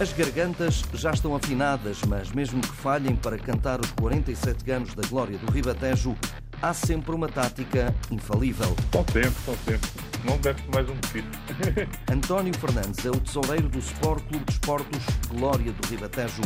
As 0.00 0.14
gargantas 0.14 0.82
já 0.94 1.10
estão 1.10 1.36
afinadas, 1.36 1.98
mas 2.08 2.32
mesmo 2.32 2.62
que 2.62 2.68
falhem 2.68 3.14
para 3.14 3.36
cantar 3.36 3.80
os 3.80 3.90
47 3.92 4.70
anos 4.70 4.94
da 4.94 5.06
glória 5.06 5.36
do 5.36 5.52
Ribatejo, 5.52 6.16
há 6.62 6.72
sempre 6.72 7.14
uma 7.14 7.28
tática 7.28 7.94
infalível. 8.10 8.74
São 8.90 9.04
sempre, 9.12 9.34
são 9.44 9.54
sempre. 9.56 9.90
Não 10.24 10.38
deve 10.38 10.62
mais 10.72 10.88
um 10.88 10.94
defeito. 10.94 11.28
António 12.10 12.54
Fernandes 12.54 13.04
é 13.04 13.10
o 13.10 13.20
tesoureiro 13.20 13.68
do 13.68 13.78
Sport 13.78 14.24
Clube 14.24 14.44
de 14.46 14.52
Esportos 14.52 15.04
Glória 15.28 15.70
do 15.70 15.86
Ribatejo. 15.86 16.40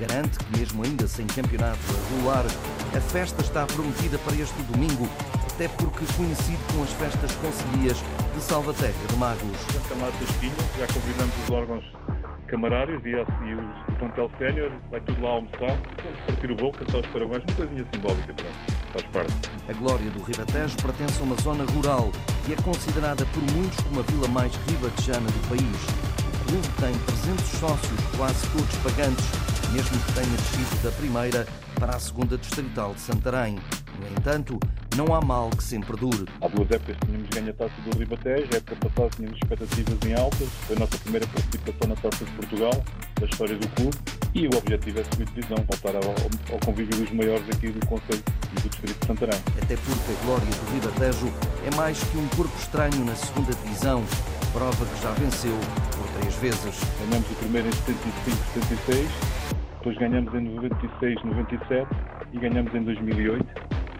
Garante 0.00 0.38
que, 0.40 0.58
mesmo 0.58 0.82
ainda 0.82 1.06
sem 1.06 1.28
campeonato 1.28 1.78
a 1.78 2.20
rolar, 2.20 2.44
a 2.92 3.00
festa 3.00 3.40
está 3.40 3.66
prometida 3.66 4.18
para 4.18 4.34
este 4.34 4.60
domingo, 4.64 5.08
até 5.54 5.68
porque 5.68 6.04
coincide 6.16 6.58
com 6.74 6.82
as 6.82 6.90
festas 6.90 7.30
concilias 7.36 7.98
de 8.34 8.42
Salvaterra 8.42 9.06
de 9.08 9.16
Magos. 9.16 9.58
Chamado 9.88 10.12
Tasquinha, 10.18 10.52
já 10.76 10.86
convidamos 10.88 11.34
os 11.44 11.50
órgãos 11.50 12.15
camarários 12.46 13.04
e, 13.04 13.10
e 13.10 13.14
o, 13.54 13.60
o 13.88 13.98
plantel 13.98 14.30
sénior, 14.38 14.70
vai 14.90 15.00
tudo 15.00 15.22
lá 15.22 15.30
almoçar, 15.30 15.78
partir 16.26 16.50
o 16.50 16.54
bolo, 16.54 16.72
cantar 16.72 16.98
os 16.98 17.06
parabéns, 17.06 17.42
uma 17.44 17.56
coisinha 17.56 17.86
simbólica, 17.92 18.34
pronto, 18.34 18.76
faz 18.92 19.04
parte. 19.12 19.34
A 19.68 19.72
glória 19.74 20.10
do 20.10 20.22
Ribatejo 20.22 20.76
pertence 20.76 21.20
a 21.20 21.24
uma 21.24 21.36
zona 21.36 21.64
rural 21.64 22.10
e 22.48 22.52
é 22.52 22.56
considerada 22.56 23.24
por 23.26 23.42
muitos 23.52 23.78
como 23.84 24.00
a 24.00 24.02
vila 24.04 24.28
mais 24.28 24.54
ribatejana 24.68 25.26
do 25.26 25.48
país. 25.48 25.86
O 26.26 26.48
clube 26.48 26.68
tem 26.78 26.92
300 27.06 27.44
sócios, 27.58 28.00
quase 28.16 28.48
todos 28.52 28.76
pagantes, 28.78 29.26
mesmo 29.72 29.98
que 29.98 30.12
tenha 30.12 30.36
descido 30.36 30.82
da 30.82 30.92
primeira 30.92 31.46
para 31.78 31.96
a 31.96 32.00
segunda 32.00 32.36
distrital 32.36 32.94
de 32.94 33.00
Santarém. 33.00 33.58
No 33.98 34.06
entanto, 34.08 34.58
não 34.96 35.14
há 35.14 35.20
mal 35.20 35.50
que 35.50 35.62
sempre 35.62 35.96
dure. 35.96 36.26
Há 36.40 36.48
duas 36.48 36.70
épocas 36.70 36.96
tínhamos 37.04 37.28
ganho 37.28 37.50
a 37.50 37.52
taça 37.52 37.74
do 37.82 37.98
Ribatejo, 37.98 38.48
a 38.52 38.56
época 38.56 38.76
passada 38.88 39.10
tínhamos 39.16 39.38
expectativas 39.38 39.98
em 40.06 40.14
altas, 40.14 40.48
foi 40.66 40.76
a 40.76 40.78
nossa 40.80 40.98
primeira 40.98 41.26
participação 41.26 41.88
na 41.88 41.96
taça 41.96 42.24
de 42.24 42.30
Portugal, 42.32 42.84
da 43.20 43.26
história 43.26 43.56
do 43.56 43.68
clube, 43.68 43.96
e 44.34 44.46
o 44.46 44.56
objetivo 44.56 45.00
é 45.00 45.04
subir 45.04 45.26
divisão, 45.26 45.56
voltar 45.68 45.96
ao, 45.96 46.10
ao 46.52 46.60
convívio 46.64 46.96
dos 46.96 47.10
maiores 47.12 47.48
aqui 47.50 47.68
do 47.68 47.86
Conselho 47.86 48.22
e 48.52 48.60
do 48.60 48.68
Distrito 48.68 49.00
de 49.00 49.06
Santarém. 49.06 49.40
Até 49.62 49.76
porque 49.76 50.12
a 50.12 50.24
glória 50.24 50.46
do 50.46 50.72
Ribatejo 50.72 51.32
é 51.66 51.76
mais 51.76 51.98
que 52.02 52.18
um 52.18 52.28
corpo 52.28 52.58
estranho 52.58 53.04
na 53.04 53.14
segunda 53.14 53.52
divisão, 53.54 54.04
prova 54.52 54.86
que 54.86 55.02
já 55.02 55.12
venceu 55.12 55.58
por 55.96 56.20
três 56.20 56.34
vezes. 56.36 56.80
Ganhamos 57.00 57.30
o 57.30 57.34
primeiro 57.34 57.68
em 57.68 57.72
75, 57.72 58.36
76, 58.54 59.45
depois 59.86 59.98
ganhamos 59.98 60.34
em 60.34 60.40
96, 60.40 61.22
97 61.22 61.86
e 62.32 62.38
ganhamos 62.40 62.74
em 62.74 62.82
2008. 62.82 63.46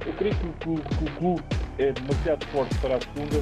Eu 0.05 0.13
creio 0.15 0.35
que, 0.35 0.49
que, 0.49 0.97
que 0.97 1.05
o 1.05 1.11
clube 1.17 1.43
é 1.79 1.93
demasiado 1.93 2.45
forte 2.47 2.77
para 2.79 2.97
a 2.97 3.01
segunda 3.01 3.37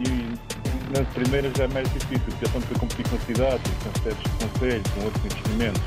e 0.00 0.98
na 0.98 1.04
primeira 1.12 1.50
já 1.58 1.64
é 1.64 1.68
mais 1.68 1.92
difícil, 1.92 2.24
porque 2.24 2.46
estamos 2.46 2.72
a 2.72 2.78
competir 2.78 3.06
com 3.06 3.16
a 3.16 3.18
cidade, 3.18 3.62
com 3.84 4.00
certos 4.00 4.32
conselhos, 4.32 4.90
com 4.92 5.04
outros 5.04 5.24
investimentos 5.26 5.82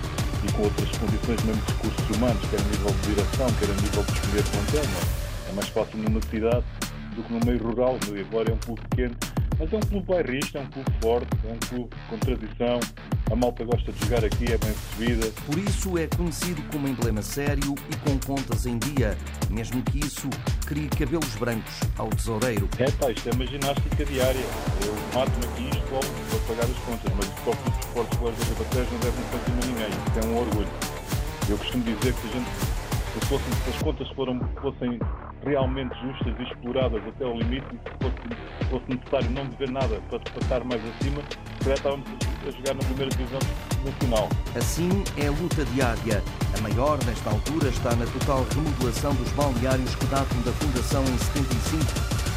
e 0.47 0.53
com 0.53 0.61
outras 0.61 0.97
condições, 1.00 1.44
mesmo 1.45 1.61
de 1.64 1.72
recursos 1.73 2.16
humanos, 2.16 2.42
quer 2.52 2.59
a 2.59 2.64
nível 2.64 2.92
de 2.94 3.02
direção, 3.09 3.48
quer 3.58 3.70
a 3.72 3.81
nível 3.81 4.03
de 4.03 4.11
escolher 4.14 4.44
plantel. 4.52 4.83
É? 4.83 5.50
é 5.50 5.53
mais 5.53 5.70
fácil 5.70 5.98
numa 5.98 6.22
cidade 6.22 6.66
do 7.16 7.23
que 7.23 7.33
no 7.33 7.39
meio 7.44 7.64
rural, 7.64 7.98
agora 8.30 8.52
é 8.52 8.53
um 8.53 8.58
clube 8.58 8.81
pequeno 8.89 9.16
mas 9.59 9.72
é 9.72 9.77
um 9.77 9.80
clube 9.80 10.05
bairrista, 10.05 10.59
é 10.59 10.61
um 10.61 10.66
clube 10.67 10.92
forte, 11.02 11.27
é 11.48 11.53
um 11.53 11.59
clube 11.70 11.95
com 12.09 12.17
tradição. 12.17 12.80
A 13.34 13.36
malta 13.36 13.64
gosta 13.66 13.92
de 13.92 14.00
jogar 14.06 14.23
aqui, 14.23 14.45
é 14.45 14.58
bem 14.59 14.70
recebida. 14.70 15.34
Por 15.48 15.58
isso 15.58 15.98
é 15.98 16.06
conhecido 16.06 16.62
como 16.72 16.88
emblema 16.88 17.23
sério 17.23 17.73
e 17.89 17.95
com 18.08 18.20
contas 18.20 18.67
em 18.67 18.78
dia, 18.78 19.17
mesmo 19.50 19.81
que 19.81 20.06
isso 20.06 20.30
crie 20.67 20.88
cabelos 20.88 21.33
brancos 21.38 21.73
ao 21.98 22.10
tesoureiro. 22.10 22.70
É 22.77 22.92
pá, 22.92 23.10
isto 23.10 23.27
é 23.27 23.32
uma 23.33 23.48
ginástica 23.48 24.05
diária. 24.05 24.45
Eu 24.86 24.93
mato-me 25.16 25.45
aqui 25.48 25.64
isto 25.64 25.82
para 25.89 26.55
pagar 26.55 26.72
as 26.72 26.77
contas, 26.86 27.11
mas 27.16 27.27
o 27.27 27.42
próprio 27.42 27.72
dos 27.72 27.80
esportes 27.80 28.14
escolares 28.14 28.38
da 28.38 28.45
Ribatejo 28.45 28.92
não 28.92 28.99
deve 28.99 29.17
a 29.17 29.66
ninguém. 29.66 29.89
Isto 29.89 30.20
é 30.20 30.26
um 30.27 30.38
orgulho. 30.38 30.67
Eu 31.49 31.58
costumo 31.58 31.83
dizer 31.86 32.14
que 32.14 32.22
se, 32.22 32.27
a 32.27 32.32
gente, 32.33 32.49
se, 33.14 33.26
fosse, 33.26 33.43
se 33.64 33.70
as 33.72 33.82
contas 33.82 34.10
foram, 34.10 34.39
fossem 34.61 34.99
realmente 35.45 35.93
justas 36.02 36.33
e 36.39 36.43
exploradas 36.43 37.02
até 37.08 37.26
ao 37.26 37.37
limite, 37.37 37.67
se 37.70 37.77
fosse, 38.02 38.70
fosse 38.70 38.86
necessário 38.89 39.30
não 39.31 39.45
dever 39.48 39.71
nada 39.71 40.02
para, 40.09 40.20
para 40.20 40.42
estar 40.42 40.64
mais 40.64 40.81
acima, 40.95 41.21
já 41.65 41.73
estávamos 41.73 42.08
a 42.48 42.52
jogar 42.52 42.73
na 42.73 42.83
primeira 42.83 43.09
divisão 43.11 43.39
nacional. 43.86 44.30
Assim 44.55 44.89
é 45.17 45.27
a 45.27 45.31
luta 45.31 45.65
diária. 45.65 46.23
A 46.58 46.61
maior, 46.61 46.98
nesta 47.05 47.30
altura, 47.30 47.70
está 47.70 47.95
na 47.95 48.05
total 48.05 48.45
remodelação 48.54 49.14
dos 49.15 49.31
balneários 49.31 49.95
que 49.95 50.05
datam 50.05 50.42
da 50.42 50.52
fundação 50.54 51.04
em 51.04 51.17
75, 51.17 51.86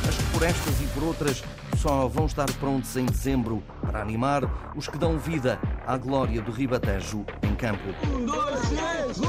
mas 0.05 0.17
que 0.17 0.25
por 0.33 0.43
estas 0.43 0.81
e 0.81 0.87
por 0.89 1.05
outras 1.05 1.43
só 1.77 2.09
vão 2.09 2.27
estar 2.27 2.51
prontos 2.55 2.97
em 2.97 3.07
dezembro 3.07 3.63
para 3.83 4.01
animar 4.01 4.43
os 4.75 4.89
que 4.89 4.99
dão 4.99 5.19
vida 5.19 5.59
à 5.87 5.97
glória 5.97 6.41
do 6.41 6.51
Ribatejo 6.51 7.25
em 7.43 7.55
campo. 7.55 7.83
Um, 8.05 8.27
dois, 8.27 8.69
três, 8.69 9.21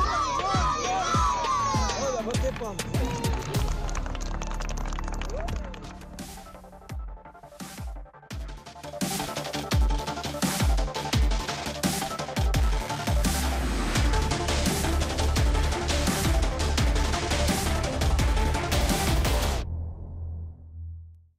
Olha, 2.01 2.23
bater 2.23 2.53
palmas. 2.53 3.36